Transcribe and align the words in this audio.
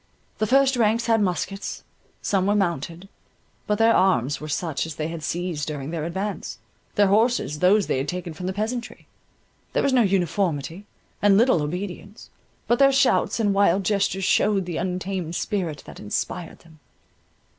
The 0.39 0.47
first 0.47 0.75
ranks 0.77 1.05
had 1.05 1.21
muskets; 1.21 1.83
some 2.23 2.47
were 2.47 2.55
mounted, 2.55 3.07
but 3.67 3.77
their 3.77 3.93
arms 3.93 4.41
were 4.41 4.47
such 4.49 4.87
as 4.87 4.95
they 4.95 5.09
had 5.09 5.21
seized 5.21 5.67
during 5.67 5.91
their 5.91 6.05
advance, 6.05 6.57
their 6.95 7.05
horses 7.05 7.59
those 7.59 7.85
they 7.85 7.99
had 7.99 8.07
taken 8.07 8.33
from 8.33 8.47
the 8.47 8.51
peasantry; 8.51 9.05
there 9.73 9.83
was 9.83 9.93
no 9.93 10.01
uniformity, 10.01 10.85
and 11.21 11.37
little 11.37 11.61
obedience, 11.61 12.31
but 12.67 12.79
their 12.79 12.91
shouts 12.91 13.39
and 13.39 13.53
wild 13.53 13.83
gestures 13.85 14.23
showed 14.23 14.65
the 14.65 14.77
untamed 14.77 15.35
spirit 15.35 15.83
that 15.85 15.99
inspired 15.99 16.57
them. 16.61 16.79